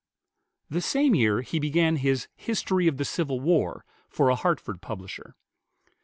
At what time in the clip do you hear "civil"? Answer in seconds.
3.05-3.39